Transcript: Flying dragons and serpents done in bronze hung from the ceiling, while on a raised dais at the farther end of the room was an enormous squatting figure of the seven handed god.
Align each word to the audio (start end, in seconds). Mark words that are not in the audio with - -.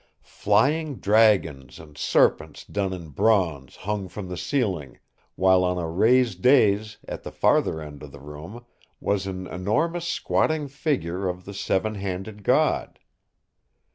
Flying 0.23 0.95
dragons 0.95 1.79
and 1.79 1.95
serpents 1.95 2.65
done 2.65 2.91
in 2.91 3.09
bronze 3.09 3.75
hung 3.75 4.07
from 4.07 4.29
the 4.29 4.35
ceiling, 4.35 4.97
while 5.35 5.63
on 5.63 5.77
a 5.77 5.87
raised 5.87 6.41
dais 6.41 6.97
at 7.07 7.21
the 7.21 7.31
farther 7.31 7.79
end 7.79 8.01
of 8.01 8.11
the 8.11 8.19
room 8.19 8.65
was 8.99 9.27
an 9.27 9.45
enormous 9.45 10.07
squatting 10.07 10.67
figure 10.67 11.27
of 11.27 11.45
the 11.45 11.53
seven 11.53 11.93
handed 11.93 12.41
god. 12.43 12.97